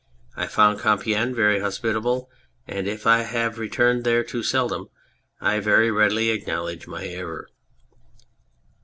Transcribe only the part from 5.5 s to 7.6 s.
very readily acknowledge my error.